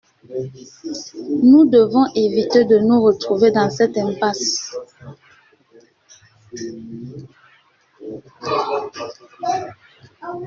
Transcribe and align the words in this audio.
Nous 1.43 1.69
devons 1.69 2.07
éviter 2.15 2.65
de 2.65 2.79
nous 2.79 3.03
retrouver 3.03 3.51
dans 3.51 3.69
cette 3.69 3.99
impasse. 3.99 4.71